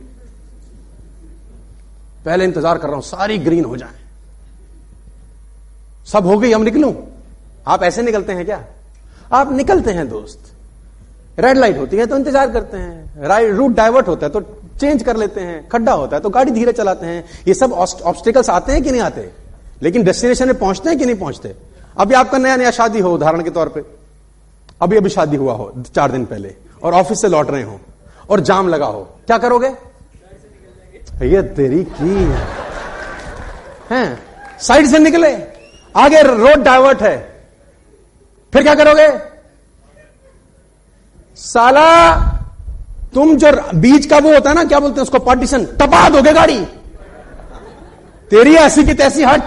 पहले 2.25 2.45
इंतज़ार 2.45 2.79
कर 2.79 2.87
रहा 2.87 2.95
हूँ, 2.95 3.03
सारी 3.05 3.39
ग्रीन 3.39 3.65
हो 3.65 3.77
जाए। 3.77 3.99
सब 6.07 6.27
हो 6.27 6.39
गई, 6.39 6.53
हम 6.53 6.63
निकलूं। 6.63 6.93
आप 7.67 7.83
ऐसे 7.83 8.03
निकलते 8.03 8.33
हैं 8.33 8.45
क्या? 8.45 8.65
आप 9.33 9.53
निकलते 9.53 9.93
हैं 9.93 10.09
दोस्त। 10.09 10.53
रेड 11.41 11.59
लाइट 11.59 11.79
होती 11.79 11.97
है 11.97 12.07
तो 12.07 12.17
इंतज़ार 12.17 12.51
करते 12.51 12.77
हैं। 12.77 13.29
राइट 13.29 13.55
रूट 13.55 13.75
डाइवर्ट 13.75 14.09
होता 14.09 14.27
है 14.27 14.33
तो 14.33 14.41
चेंज 14.81 15.03
कर 15.03 15.17
लेते 15.17 15.41
हैं। 15.41 15.69
खड्डा 15.69 15.93
होता 15.93 16.17
है 16.17 16.23
तो 16.23 16.31
गाड़ी 16.31 16.51
धीरे 16.51 16.73
चलाते 16.73 17.07
हैं। 17.07 17.25
ये 17.49 17.55
सब 17.55 17.73
ऑब्स्टिकल्स 17.73 18.51
आते 18.51 18.73
हैं 18.73 18.83
कि 18.83 18.91
नहीं 18.91 19.01
आते? 19.03 19.29
लेकिन 19.83 20.05
डेस्टिनेशन 20.05 20.47
में 20.47 20.59
पहुँचते 20.59 20.89
हैं 20.89 20.99
कि 20.99 21.05
नहीं 21.05 21.17
पहुँचते? 21.17 21.55
अभी 21.97 22.15
आपका 22.15 22.39
नया 22.39 22.57
नया 22.57 22.71
शादी 22.71 23.01
हो 23.01 23.13
उदाहरण 23.15 23.43
के 23.43 23.51
तौर 23.51 23.69
पर 23.69 23.85
अभी 24.81 24.97
अभी 24.97 25.09
शादी 25.11 25.37
हुआ 25.37 25.55
हो, 25.55 25.73
चार 25.87 26.13
दिन 26.13 26.25
पहले। 26.25 26.55
और 26.83 26.95
ऑफ़िस 26.95 27.21
से 27.23 27.29
लौट 27.29 27.51
रहे 27.51 27.63
हो। 27.63 27.81
और 28.31 28.41
जाम 28.41 28.69
लगा 28.69 28.87
हो। 28.87 29.03
क्या 29.27 29.39
करोगे? 29.39 29.69
ये 31.27 31.43
तेरी 31.55 31.83
की? 31.93 32.15
है? 33.91 34.19
साइड 34.61 34.87
से 34.87 34.99
निकले। 34.99 35.33
आगे 35.95 36.23
रोड 36.23 36.63
डाइवर्ट 36.63 37.03
है। 37.03 37.17
फिर 38.53 38.63
क्या 38.63 38.75
करोगे? 38.75 39.09
साला, 41.41 42.15
तुम 43.15 43.37
जो 43.37 43.53
बीच 43.75 44.07
का 44.07 44.19
वो 44.19 44.33
होता 44.33 44.51
है 44.51 44.57
ना, 44.57 44.65
क्या 44.65 44.79
बोलते 44.79 44.95
हैं 44.95 45.03
उसको 45.03 45.19
पार्टीशन 45.19 45.65
तपा 45.65 46.09
दोगे 46.09 46.33
गाड़ी। 46.33 46.59
तेरी 48.31 48.55
ऐसी 48.55 48.85
की 48.85 48.95
तैसी 48.95 49.23
हट। 49.23 49.43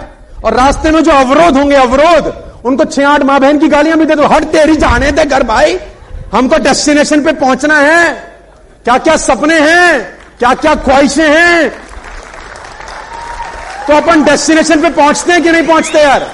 और 0.46 0.54
रास्ते 0.54 0.92
में 0.92 1.04
जो 1.04 1.12
अवरोध 1.12 1.58
होंगे, 1.58 1.76
अवरोध, 1.76 2.34
उनको 2.66 2.86
छह 2.86 3.08
आठ 3.08 3.22
माँ 3.22 3.40
बहन 3.40 3.60
की 3.60 3.68
गालियाँ 3.68 3.98
भी 3.98 4.06
दे 4.06 4.16
दो। 4.16 4.24
हट, 4.24 4.44
तेरी 4.44 4.76
जाने 4.76 5.12
दे 5.12 5.26
घर, 5.26 5.44
भाई। 5.44 5.80
हमको 6.34 6.58
डेस्टिनेशन 6.58 7.24
पे 7.24 7.34
पहुँचना 7.34 7.80
है। 7.80 8.14
क्या 8.84 8.98
क्या 8.98 9.18
सपने 9.18 9.60
हैं 9.60 10.20
क्या 10.40 10.54
क्या 10.54 10.76
ख्वाहिशें 10.76 11.30
हैं। 11.30 11.70
तो 13.88 13.94
अपन 13.94 14.24
डेस्टिनेशन 14.24 14.82
पे 14.82 14.90
पहुँचते 14.90 15.34
हैं 15.34 15.44
कि 15.44 15.52
नहीं 15.52 15.68
पहुँचते 15.68 16.00
यार? 16.00 16.32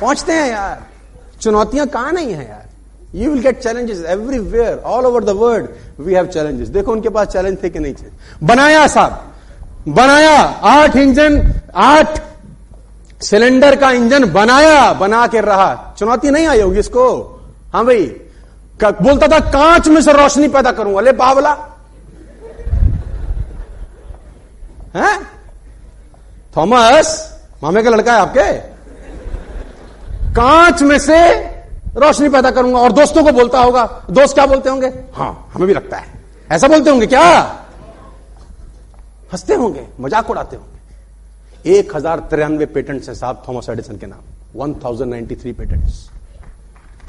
पहुँचते 0.00 0.32
हैं 0.32 0.50
यार। 0.50 0.82
चुनौतियाँ 1.40 1.86
कहाँ 1.86 2.12
नहीं 2.12 2.32
है 2.32 2.48
यार? 2.48 2.59
You 3.14 3.30
will 3.30 3.42
get 3.42 3.58
challenges 3.58 4.04
everywhere 4.04 4.82
all 4.84 5.06
over 5.06 5.24
the 5.24 5.28
world 5.28 5.68
we 6.00 6.14
have 6.14 6.26
challenges 6.26 6.68
देखो 6.68 6.92
उनके 6.92 7.08
पास 7.08 7.26
चैलेंज 7.26 7.58
थे 7.62 7.70
कि 7.70 7.78
नहीं 7.78 7.94
थे। 7.94 8.06
बनाया 8.42 8.86
साहब। 8.86 9.32
बनाया। 9.88 10.40
आठ 10.64 10.96
इंजन 10.96 11.54
आठ 11.76 12.22
सिलेंडर 13.22 13.76
का 13.76 13.90
इंजन 13.90 14.32
बनाया, 14.32 14.92
बना 14.92 15.26
के 15.26 15.40
रहा। 15.40 15.94
चुनौती 15.98 16.30
नहीं 16.30 16.46
आई 16.46 16.60
होगी 16.60 16.78
इसको। 16.78 17.40
हाँ 17.72 17.84
भाई। 17.86 18.20
बोलता 18.84 19.28
था, 19.28 19.38
कांच 19.40 19.88
में 19.88 20.00
से 20.00 20.12
रोशनी 20.12 20.48
पैदा 20.48 20.72
करूँगा। 20.72 21.00
ले 21.00 21.12
बावला। 21.12 21.56
है? 24.94 25.20
थॉमस, 26.56 27.38
मामे 27.62 27.82
का 27.82 27.90
लड़का 27.90 28.12
है 28.12 28.20
आपके? 28.20 28.52
कांच 30.32 30.82
में 30.82 30.98
से 30.98 31.49
रोशनी 31.96 32.28
पैदा 32.28 32.50
करूँगा 32.50 32.78
और 32.78 32.92
दोस्तों 32.92 33.24
को 33.24 33.32
बोलता 33.32 33.60
होगा, 33.60 33.84
दोस्त 34.10 34.34
क्या 34.34 34.46
बोलते 34.46 34.70
होंगे? 34.70 34.92
हाँ 35.14 35.50
हमें 35.54 35.66
भी 35.68 35.74
लगता 35.74 35.96
है। 35.96 36.18
ऐसा 36.50 36.68
बोलते 36.68 36.90
होंगे 36.90 37.06
क्या? 37.06 37.22
हँसते 39.32 39.54
होंगे, 39.54 39.86
मज़ाक 40.00 40.30
उड़ाते 40.30 40.56
होंगे। 40.56 41.70
एक 41.70 41.96
हज़ार 41.96 42.20
तिरानवे 42.20 42.66
पेटेंट्स 42.66 43.08
हैं 43.08 43.14
साहब, 43.14 43.42
थॉमस 43.48 43.68
एडिसन 43.70 43.96
के 43.96 44.06
नाम। 44.06 44.20
One 44.56 44.74
thousand 44.84 45.10
ninety 45.10 45.34
three 45.36 45.52
patents. 45.52 46.08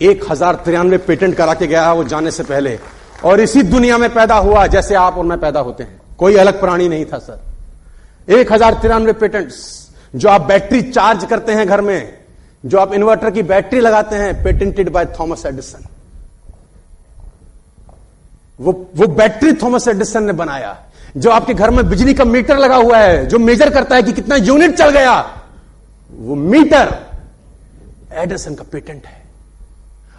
एक 0.02 0.24
हज़ार 0.30 0.56
तिरानवे 0.56 0.98
पेटेंट 1.00 1.36
करा 1.36 1.54
के 1.54 1.68
गया 1.68 1.86
है 1.86 1.94
वो 1.96 2.04
जाने 2.06 2.32
से 2.32 2.44
पहले। 2.44 2.78
और 3.24 3.40
इसी 3.40 3.62
दुनिया 3.64 3.98
में 3.98 4.10
पैदा 4.14 4.36
हुआ 4.38 4.66
जैसे 4.68 4.96
आप 4.96 5.18
और 5.18 5.26
मैं 5.26 5.40
पैदा 5.40 5.60
होते 5.60 5.84
हैं। 5.84 6.00
कोई 6.18 6.36
अलग 6.36 6.60
प्राणी 6.60 6.88
नहीं 6.90 7.06
था, 7.06 7.18
सर। 7.20 8.34
एक 8.34 8.52
हज़ार 8.54 8.74
तिरानवे 8.74 9.14
पेटेंट्स 9.14 9.90
जो 10.14 10.30
आप 10.30 10.42
बैटरी 10.42 10.82
चार्ज 10.82 11.26
करते 11.26 11.54
हैं 11.54 11.68
घर 11.68 11.82
में 11.82 12.21
जो 12.66 12.80
आप 12.80 12.94
इन्वर्टर 12.94 13.32
की 13.32 13.44
बैटरी 13.44 13.80
लगाते 13.80 14.16
हैं 14.16 14.44
पेटेंटेड 14.44 14.90
बाय 14.90 15.06
थॉमस 15.06 15.46
एडिसन 15.46 15.86
वो 18.60 18.92
वो 18.96 19.08
बैटरी 19.08 19.54
थॉमस 19.54 19.88
एडिसन 19.88 20.24
ने 20.24 20.34
बनाया। 20.34 20.78
जो 21.18 21.30
आपके 21.30 21.54
घर 21.54 21.70
में 21.70 21.90
बिजली 21.90 22.14
का 22.14 22.26
मीटर 22.26 22.58
लगा 22.58 22.76
हुआ 22.76 22.98
है, 22.98 23.26
जो 23.28 23.40
मेजर 23.40 23.70
करता 23.70 23.96
है 23.96 24.04
कि 24.04 24.12
कितना 24.12 24.36
यूनिट 24.36 24.76
चल 24.76 24.90
गया, 24.90 25.42
वो 26.12 26.36
मीटर 26.36 26.96
एडिसन 28.14 28.56
का 28.56 28.64
पेटेंट 28.72 29.06
है। 29.06 29.24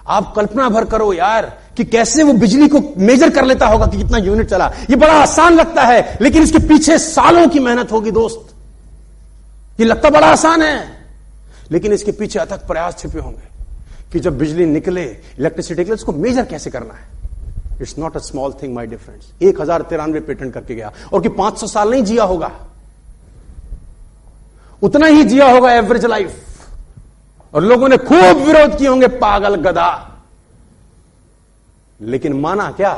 आप 0.09 0.33
कल्पना 0.37 0.69
भर 0.69 0.85
करो 0.85 1.13
यार, 1.13 1.59
कि 1.77 1.85
कैसे 1.85 2.23
वो 2.23 2.33
बिजली 2.33 2.69
को 2.69 2.95
मेजर 2.99 3.31
कर 3.31 3.45
लेता 3.45 3.67
होगा 3.67 3.87
कि 3.87 3.97
कितना 3.97 4.19
यूनिट 4.19 4.49
चला। 4.49 4.73
ये 4.91 4.97
बड़ा 4.97 5.13
आसान 5.13 5.55
लगता 5.55 5.83
है, 5.83 6.19
लेकिन 6.21 6.43
इसके 6.43 6.59
पीछे 6.59 6.99
सालों 6.99 7.49
की 7.49 7.59
मेहनत 7.59 7.93
होगी, 7.93 8.11
दोस्त। 8.11 8.55
ये 9.81 9.87
लगता 9.87 10.11
बड़ा 10.11 10.27
आसान 10.27 10.63
है। 10.63 10.92
लेकिन 11.71 11.93
इसके 11.93 12.13
पीछे 12.13 12.39
अथक 12.39 12.67
प्रयास 12.67 12.99
छिपे 12.99 13.19
होंगे 13.19 13.51
कि 14.13 14.21
जब 14.21 14.39
बिजली 14.39 14.67
निकले 14.67 15.05
इलेक्ट्रिसिटी 15.39 15.81
निकले, 15.81 15.95
उसको 15.95 16.13
मेजर 16.13 16.45
कैसे 16.45 16.71
करना 16.71 16.95
है? 16.95 17.07
It's 17.81 17.99
not 17.99 18.17
a 18.17 18.21
small 18.21 18.53
thing 18.63 18.75
my 18.75 18.87
difference 18.87 19.33
एक 19.43 19.61
हज़ार 19.61 19.83
तिरानवे 19.83 20.21
पेटेंट 20.21 20.53
करके 20.55 20.75
गया 20.75 20.93
और 21.13 21.23
कि 21.23 21.29
पाँच 21.31 21.59
सौ 21.59 21.67
साल 21.67 21.91
नहीं 21.91 22.05
जिया 22.05 22.25
होगा। 22.25 22.51
उतना 24.83 25.07
ही 25.07 25.25
जिया 25.25 25.51
होगा 25.51 25.73
एवरेज 25.73 26.05
लाइफ 26.05 27.55
और 27.55 27.63
लोगों 27.63 27.89
ने 27.89 27.97
खूब 27.99 28.37
विरोध 28.39 28.77
किए 28.79 28.89
होंगे, 28.89 29.09
पागल 29.09 29.55
गदा 29.63 30.09
लेकिन 32.01 32.33
माना 32.33 32.71
क्या? 32.73 32.95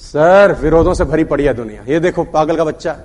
सर, 0.00 0.52
विरोधों 0.60 0.94
से 0.94 1.04
भरी 1.04 1.24
पड़ी 1.24 1.44
है 1.44 1.52
दुनिया। 1.54 1.82
ये 1.82 1.98
देखो, 2.00 2.24
पागल 2.24 2.56
का 2.56 2.64
बच्चा। 2.64 2.96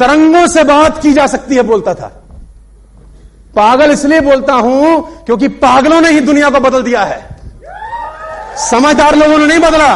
तरंगों 0.00 0.46
से 0.46 0.64
बात 0.64 1.02
की 1.02 1.12
जा 1.12 1.26
सकती 1.26 1.56
है 1.56 1.62
बोलता 1.62 1.94
था। 1.94 2.06
पागल 3.56 3.90
इसलिए 3.90 4.20
बोलता 4.20 4.54
हूँ 4.54 5.24
क्योंकि 5.24 5.48
पागलों 5.48 6.00
ने 6.00 6.10
ही 6.10 6.20
दुनिया 6.20 6.50
को 6.50 6.60
बदल 6.60 6.82
दिया 6.82 7.04
है। 7.04 7.36
समझदार 8.70 9.14
लोगों 9.14 9.38
ने 9.38 9.46
नहीं 9.46 9.58
बदला। 9.58 9.88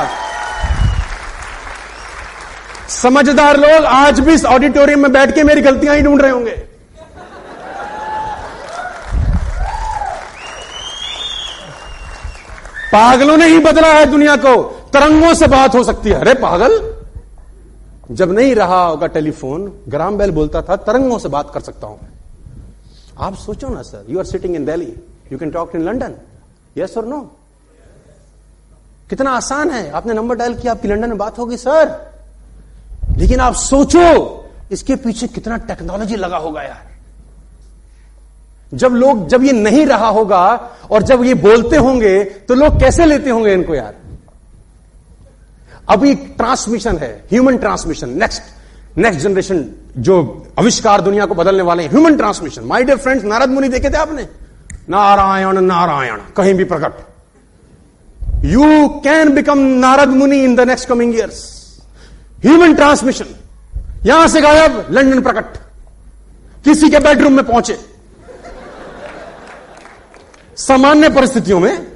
समझदार 2.89 3.57
लोग 3.57 3.85
आज 3.85 4.21
भी 4.21 4.33
इस 4.33 4.45
ऑडिटोरियम 4.45 5.01
में 5.01 5.13
बैठ 5.13 5.35
के 5.35 5.43
मेरी 5.43 5.61
गलतियाँ 5.61 5.97
ही 5.97 6.03
ढूंढ 6.03 6.23
रहे 6.23 6.31
होंगे। 6.31 6.57
पागलों 12.93 13.37
ने 13.37 13.47
ही 13.47 13.59
बदला 13.59 13.89
है 13.89 14.07
दुनिया 14.07 14.37
को। 14.37 14.63
तरंगों 14.93 15.35
से 15.35 15.47
बात 15.47 15.75
हो 15.75 15.85
सकती 15.85 16.09
है। 16.09 16.21
अरे 16.21 16.35
पागल 16.35 16.90
जब 18.11 18.31
नहीं 18.31 18.55
रहा 18.55 18.83
होगा 18.85 19.07
टेलीफोन, 19.07 19.67
ग्राम 19.89 20.17
बेल 20.19 20.31
बोलता 20.31 20.63
था, 20.63 20.77
तरंगों 20.77 21.19
से 21.19 21.29
बात 21.29 21.51
कर 21.55 21.61
सकता 21.61 21.87
हूँ। 21.87 21.99
आप 23.19 23.35
सोचो 23.37 23.69
ना, 23.69 23.83
sir 23.83 24.07
you 24.09 24.19
are 24.19 24.25
sitting 24.25 24.55
in 24.57 24.65
Delhi 24.65 24.93
you 25.33 25.39
can 25.39 25.51
talk 25.51 25.75
in 25.77 25.83
London 25.83 26.15
yes 26.77 26.97
और 26.97 27.07
नो 27.07 27.21
कितना 29.11 29.31
आसान 29.31 29.71
है, 29.71 29.91
आपने 29.91 30.15
नंबर 30.15 30.37
डायल 30.37 30.55
किया, 30.55 30.73
आपकी 30.73 30.89
लंडन 30.89 31.09
में 31.09 31.19
बात 31.19 31.39
होगी, 31.39 31.57
सर। 31.57 31.89
लेकिन 33.19 33.41
आप 33.41 33.55
सोचो, 33.55 34.03
इसके 34.73 34.97
पीछे 34.97 35.27
कितना 35.29 35.57
टेक्नोलॉजी 35.67 36.17
लगा 36.17 36.37
होगा 36.37 36.63
यार। 36.63 36.89
जब 38.73 38.93
लोग, 38.95 39.27
जब 39.29 39.45
ये 39.45 39.53
नहीं 39.53 39.87
रहा 39.87 40.09
होगा, 40.09 40.45
और 40.91 41.03
जब 41.03 41.25
ये 41.25 41.35
बोलते 41.37 41.77
होंगे 41.77 42.23
तो 42.25 42.55
लोग 42.55 42.79
कैसे 42.81 43.05
लेते 43.05 43.31
होंगे 43.31 43.53
इनको 43.53 43.75
यार? 43.75 43.95
अभी 45.91 46.15
ट्रांसमिशन 46.39 46.99
है 46.99 47.13
human 47.31 47.57
transmission 47.59 48.09
next 48.19 48.99
next 48.99 49.21
generation 49.21 49.65
जो 49.99 50.17
आविष्कार 50.59 51.01
दुनिया 51.01 51.27
को 51.27 51.35
बदलने 51.35 51.63
वाले 51.63 51.83
हैं 51.83 51.91
human 51.91 52.17
transmission 52.17 52.65
my 52.65 52.83
dear 52.85 52.99
friends 52.99 53.25
Narad 53.25 53.51
Muni 53.51 53.69
देखे 53.69 53.91
थे 53.91 53.97
आपने? 53.97 54.23
नारायण 54.89 55.59
नारायण, 55.61 56.21
कहीं 56.37 56.55
भी 56.55 56.65
प्रकट। 56.65 56.93
You 58.45 58.89
can 59.05 59.35
become 59.35 59.59
Narad 59.59 60.09
Muni 60.11 60.39
in 60.45 60.55
the 60.57 60.61
next 60.69 60.89
coming 60.89 61.15
years 61.15 61.43
human 62.45 62.75
transmission 62.75 63.35
यहाँ 64.07 64.29
से 64.29 64.41
गायब, 64.41 64.87
लंदन 64.91 65.21
प्रकट। 65.23 65.57
किसी 66.65 66.91
के 66.91 66.99
बेडरूम 66.99 67.33
में 67.33 67.45
पहुँचे। 67.45 67.79
सामान्य 70.59 71.09
परिस्थितियों 71.09 71.61
में 71.61 71.90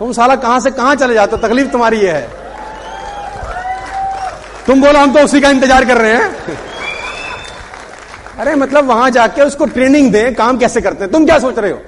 तुम 0.00 0.12
साला 0.12 0.34
कहाँ 0.36 0.60
से 0.60 0.70
कहाँ 0.72 0.94
चले 0.96 1.14
जाते 1.14 1.36
हो? 1.36 1.42
तकलीफ़ 1.42 1.68
तुम्हारी 1.68 2.00
है। 2.00 2.28
तुम 4.66 4.80
बोलो, 4.80 4.98
हम 4.98 5.12
तो 5.14 5.20
उसी 5.24 5.40
का 5.40 5.50
इंतज़ार 5.50 5.84
कर 5.84 5.98
रहे 5.98 6.12
हैं। 6.12 6.58
अरे 8.38 8.54
मतलब 8.56 8.86
वहाँ 8.86 9.10
जाके 9.10 9.42
उसको 9.42 9.64
ट्रेनिंग 9.66 10.10
दें, 10.12 10.34
काम 10.34 10.58
कैसे 10.58 10.80
करते 10.80 11.04
हैं? 11.04 11.12
तुम 11.12 11.24
क्या 11.26 11.38
सोच 11.38 11.58
रहे 11.58 11.70
हो? 11.70 11.78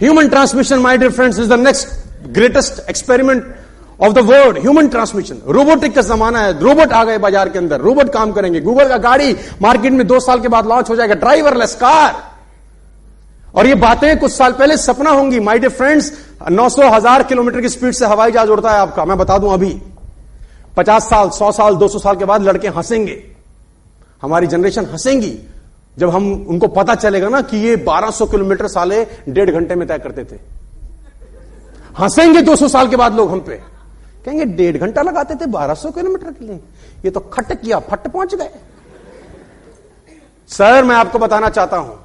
Human 0.00 0.28
transmission 0.28 0.78
my 0.78 0.98
dear 0.98 1.12
friends 1.12 1.38
is 1.38 1.48
the 1.48 1.60
next 1.60 1.88
greatest 2.32 2.88
experiment 2.90 3.54
of 4.00 4.12
the 4.12 4.18
world 4.24 4.58
human 4.58 4.88
transmission 4.88 5.40
robotic 5.48 5.94
का 5.94 6.02
जमाना 6.04 6.40
है 6.40 6.58
रोबोट 6.60 6.92
आ 6.92 7.04
गए 7.04 7.18
बाज़ार 7.18 7.48
के 7.48 7.58
अंदर 7.58 7.80
रोबोट 7.80 8.12
काम 8.12 8.32
करेंगे। 8.32 8.60
गूगल 8.60 8.88
का 8.88 8.96
गाड़ी 9.04 9.36
मार्केट 9.62 9.92
में 9.92 10.06
दो 10.06 10.20
साल 10.20 10.40
के 10.40 10.48
बाद 10.48 10.66
लॉन्च 10.66 10.90
हो 10.90 10.96
जाएगा 10.96 11.14
ड्राइवरलेस 11.16 11.74
कार 11.74 12.33
और 13.54 13.66
ये 13.66 13.74
बातें 13.76 14.18
कुछ 14.18 14.32
साल 14.32 14.52
पहले 14.52 14.76
सपना 14.76 15.10
होंगी 15.10 15.40
माय 15.40 15.58
डियर 15.58 15.72
फ्रेंड्स 15.72 16.12
900 16.50 16.90
हज़ार 16.92 17.22
किलोमीटर 17.22 17.60
की 17.60 17.68
स्पीड 17.68 17.92
से 17.94 18.06
हवाई 18.06 18.30
जहाज़ 18.32 18.48
उड़ता 18.50 18.70
है 18.70 18.78
आपका, 18.78 19.04
मैं 19.04 19.18
बता 19.18 19.38
दूँ 19.38 19.52
अभी। 19.52 19.70
50 20.76 21.08
साल 21.10 21.30
100 21.30 21.50
साल 21.52 21.76
200 21.76 21.98
साल 21.98 22.16
के 22.16 22.24
बाद 22.24 22.42
लड़के 22.42 22.68
हंसेंगे। 22.68 23.22
हमारी 24.22 24.46
जनरेशन 24.46 24.86
हंसेंगी, 24.86 25.38
जब 25.96 26.10
हम, 26.10 26.32
उनको 26.48 26.68
पता 26.68 26.94
चलेगा 26.94 27.28
ना 27.28 27.40
कि 27.42 27.56
ये 27.56 27.76
1200 27.78 28.26
किलोमीटर 28.26 28.66
साले 28.68 29.04
डेढ़ 29.28 29.50
घंटे 29.50 29.74
में 29.74 29.86
तय 29.88 29.98
करते 29.98 30.24
थे। 30.24 30.38
हंसेंगे 31.98 32.42
200 32.42 32.68
साल 32.68 32.88
के 32.88 32.96
बाद 32.96 33.14
लोग 33.14 33.30
हम 33.30 33.40
पे। 33.40 33.60
कहेंगे, 34.24 34.44
डेढ़ 34.44 34.76
घंटा 34.76 35.02
लगाते 35.02 35.34
थे 35.34 35.46
1200 35.46 35.90
किलोमीटर 35.90 36.32
के 36.32 36.44
लिए। 36.44 36.60
ये 37.04 37.10
तो 37.10 37.20
खट 37.20 37.52
किया 37.52 37.78
फट 37.80 38.06
पहुँच 38.08 38.34
गए। 38.34 38.50
सर, 40.50 40.84
मैं 40.84 40.96
आपको 40.96 41.18
बताना 41.18 41.48
चाहता 41.48 41.76
हूँ 41.76 41.98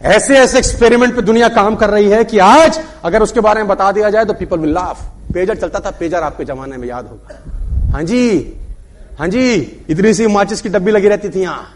ऐसे 0.00 0.36
ऐसे 0.38 0.58
एक्सपेरिमेंट 0.58 1.14
पे 1.16 1.22
दुनिया 1.22 1.48
काम 1.48 1.76
कर 1.76 1.90
रही 1.90 2.08
है 2.10 2.24
कि 2.24 2.38
आज 2.38 2.80
अगर 3.04 3.22
उसके 3.22 3.40
बारे 3.40 3.60
में 3.60 3.68
बता 3.68 3.90
दिया 3.92 4.10
जाए 4.10 4.24
तो 4.24 4.32
पीपल 4.34 4.58
विल 4.58 4.72
लाफ 4.74 5.04
पेजर 5.34 5.56
चलता 5.56 5.80
था, 5.80 5.90
पेजर 5.90 6.22
आपके 6.22 6.44
जमाने 6.44 6.76
में 6.76 6.86
याद 6.88 7.06
होगा। 7.06 7.92
हाँ 7.92 8.02
जी 8.02 8.52
हाँ 9.18 9.28
जी, 9.28 9.54
इतनी 9.88 10.12
सी 10.14 10.26
माचिस 10.26 10.60
की 10.60 10.68
डब्बी 10.68 10.90
लगी 10.90 11.08
रहती 11.08 11.28
थी 11.28 11.40
यहाँ। 11.40 11.66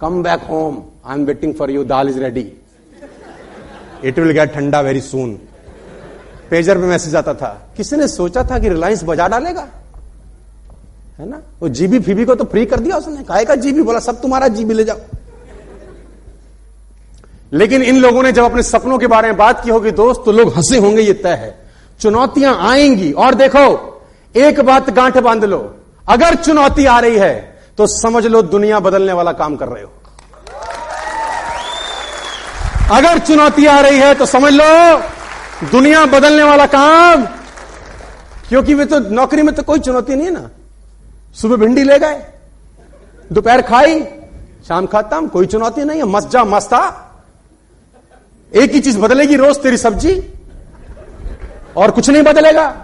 Come 0.00 0.22
back 0.22 0.40
home 0.42 0.82
I 1.06 1.18
am 1.18 1.24
waiting 1.26 1.54
for 1.54 1.70
you 1.70 1.84
dal 1.84 2.08
is 2.08 2.18
ready 2.18 2.46
it 4.04 4.18
will 4.18 4.32
get 4.32 4.52
ठंडा 4.54 4.80
वेरी 4.80 5.00
सून 5.00 5.38
पेजर 6.50 6.78
में 6.78 6.88
मैसेज 6.88 7.14
आता 7.16 7.34
था 7.34 7.48
किसी 7.76 7.96
ने 7.96 8.08
सोचा 8.08 8.42
था 8.44 8.58
कि 8.58 8.68
रिलायंस 8.68 9.04
बजा 9.04 9.28
डालेगा? 9.28 9.66
है 11.18 11.28
ना? 11.28 11.40
वो 11.60 11.68
जीबी 11.70 11.98
फीबी 12.00 12.24
को 12.24 12.34
तो 12.34 12.44
फ्री 12.44 12.66
कर 12.66 12.80
दिया 12.80 12.96
उसने। 12.96 13.24
कहा 13.24 13.54
जीबी 13.56 13.82
बोला, 13.82 13.98
सब 14.00 14.20
तुम्हारा 14.22 14.48
जीबी 14.48 14.74
ले 14.74 14.84
जाओ। 14.84 14.98
लेकिन 17.52 17.82
इन 17.82 17.96
लोगों 17.96 18.22
ने 18.22 18.32
जब 18.32 18.44
अपने 18.44 18.62
सपनों 18.62 18.98
के 18.98 19.06
बारे 19.06 19.28
में 19.28 19.36
बात 19.36 19.62
की 19.64 19.70
होगी, 19.70 19.90
दोस्त 19.90 20.22
तो 20.24 20.32
लोग 20.32 20.52
हंसे 20.54 20.78
होंगे, 20.78 21.02
ये 21.02 21.12
तय 21.14 21.34
है। 21.34 21.58
चुनौतियाँ 22.00 22.56
आएँगी, 22.62 23.12
और 23.12 23.34
देखो, 23.34 24.02
एक 24.34 24.60
बात 24.60 24.90
गांठ 24.90 25.18
बाँध 25.18 25.44
लो। 25.44 25.58
अगर 26.08 26.34
चुनौती 26.34 26.84
आ 26.86 26.98
रही 27.00 27.16
है 27.16 27.48
तो 27.78 27.86
समझ 27.88 28.26
लो 28.26 28.42
दुनिया 28.44 28.78
बदलने 28.80 29.12
वाला 29.12 29.32
काम 29.32 29.56
कर 29.56 29.68
रहे 29.68 29.82
हो। 29.82 29.90
अगर 32.90 33.18
चुनौती 33.18 33.66
आ 33.66 33.78
रही 33.80 33.98
है 33.98 34.14
तो 34.14 34.26
समझ 34.26 34.52
लो, 34.52 34.64
दुनिया 35.70 36.04
बदलने 36.06 36.42
वाला 36.42 36.66
काम। 36.66 37.24
क्योंकि 38.48 38.74
वे 38.74 38.84
तो 38.84 38.98
नौकरी 39.10 39.42
में 39.42 39.54
तो 39.54 39.62
कोई 39.62 39.78
चुनौती 39.78 40.14
नहीं 40.14 40.26
है 40.26 40.32
ना। 40.32 40.48
सुबह 41.34 41.56
भिंडी 41.56 41.82
ले 41.84 41.98
गए, 41.98 42.22
दोपहर 43.32 43.62
खाई, 43.62 44.00
शाम 44.68 44.86
खाता 44.86 45.16
हम 45.16 45.28
कोई 45.28 45.46
चुनौती 45.46 45.84
नहीं 45.84 45.98
है, 45.98 46.06
मस्त 46.06 46.30
जा, 46.30 46.44
मस्ता 46.44 46.78
एक 48.52 48.72
ही 48.72 48.80
चीज़ 48.80 48.98
बदलेगी 48.98 49.36
रोज 49.36 49.56
तेरी 49.56 49.76
सब्ज़ी, 49.76 50.14
और 51.76 51.90
कुछ 51.90 52.08
नहीं 52.10 52.22
बदलेगा। 52.22 52.74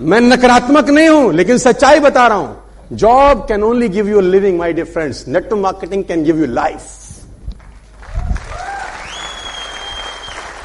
मैं 0.00 0.20
नकारात्मक 0.20 0.88
नहीं 0.90 1.08
हूँ, 1.08 1.32
लेकिन 1.32 1.58
सच्चाई 1.58 2.00
बता 2.00 2.26
रहा 2.26 2.38
हूँ। 2.38 2.56
Job 2.92 3.46
can 3.48 3.62
only 3.62 3.88
give 3.88 4.08
you 4.08 4.20
living 4.20 4.58
my 4.58 4.72
dear 4.72 4.86
friends 4.86 5.24
network 5.28 5.62
marketing 5.62 6.04
can 6.04 6.22
give 6.24 6.38
you 6.40 6.46
life 6.46 6.80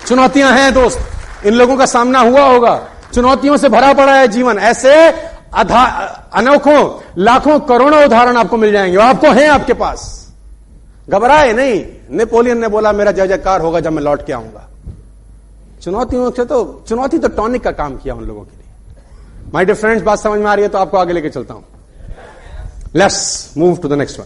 चुनौतियाँ 0.08 0.52
हैं 0.52 0.74
दोस्त। 0.74 1.00
इन 1.46 1.54
लोगों 1.54 1.78
का 1.78 1.86
सामना 1.86 2.20
हुआ 2.20 2.42
होगा। 2.42 2.76
चुनौतियों 3.14 3.58
से 3.58 3.70
भरा 3.70 3.92
पड़ा 3.94 4.16
है 4.16 4.28
जीवन। 4.28 4.58
ऐसे 4.60 4.94
अनोखों, 5.56 7.00
लाखों 7.18 7.60
करोड़ों 7.60 8.04
उदाहरण 8.06 8.38
आपको 8.38 8.58
मिल 8.58 8.72
जाएँगे। 8.72 8.98
आपको 8.98 9.32
हैं 9.32 9.48
आपके 9.50 9.74
पास। 9.74 10.27
घबराए 11.08 11.54
नहीं। 11.54 11.84
नेपोलियन 12.12 12.58
ने 12.58 12.68
बोला, 12.68 12.92
मेरा 12.92 13.12
जय 13.12 13.28
जयकार 13.28 13.62
होगा 13.62 13.80
जब 13.80 13.92
मैं 13.92 14.04
लौट 14.04 14.26
के 14.26 14.34
आऊँगा। 14.34 14.68
चुनौतियों 15.82 16.32
से 16.32 16.46
तो 16.46 16.84
चुनौती 16.88 17.18
तो 17.18 17.28
टॉनिक 17.28 17.64
का 17.64 17.72
काम 17.72 17.96
किया 17.98 18.14
उन 18.16 18.24
लोगों 18.26 18.44
के 18.44 18.58
लिए। 18.58 18.66
माई 19.54 19.66
डिफ्रेंड्स 19.66 19.82
फ्रेंड्स 19.82 20.04
बात 20.04 20.20
समझ 20.20 20.40
में 20.40 20.46
आ 20.46 20.54
रही 20.54 20.64
है 20.64 20.70
तो 20.70 20.78
आपको 20.78 20.98
आगे 20.98 21.14
लेके 21.14 21.30
चलता 21.30 21.54
हूँ। 21.54 21.64
Let's 22.96 23.54
move 23.58 23.78
to 23.78 23.88
the 23.88 23.94
next 23.94 24.20
one 24.20 24.26